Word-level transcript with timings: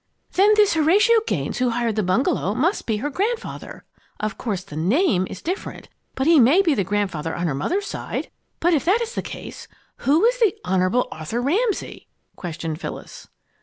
"Then, 0.33 0.51
this 0.55 0.73
Horatio 0.73 1.19
Gaines 1.27 1.59
who 1.59 1.69
hired 1.69 1.95
the 1.95 2.01
bungalow 2.01 2.55
must 2.55 2.87
be 2.87 2.97
her 2.97 3.11
grandfather. 3.11 3.85
Of 4.19 4.35
course, 4.35 4.63
the 4.63 4.75
name 4.75 5.27
is 5.29 5.43
different, 5.43 5.89
but 6.15 6.25
he 6.25 6.39
may 6.39 6.63
be 6.63 6.73
the 6.73 6.83
grandfather 6.83 7.35
on 7.35 7.45
her 7.45 7.53
mother's 7.53 7.85
side. 7.85 8.31
But 8.59 8.73
if 8.73 8.83
that 8.85 9.01
is 9.01 9.13
the 9.13 9.21
case, 9.21 9.67
who 9.97 10.25
is 10.25 10.39
the 10.39 10.55
'Hon. 10.65 10.95
Arthur 11.11 11.39
Ramsay'?" 11.39 12.07
questioned 12.35 12.81
Phyllis. 12.81 13.27